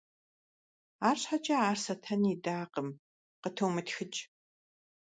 Арщхьэкӏэ 1.07 1.55
ар 1.69 1.77
Сатэн 1.83 2.21
идакъым:- 2.33 2.89
Къытомытхыкӏ. 3.41 4.19